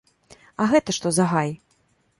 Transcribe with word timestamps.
А 0.65 0.67
гэта 0.73 0.97
што 0.99 1.07
за 1.19 1.31
гай? 1.37 1.49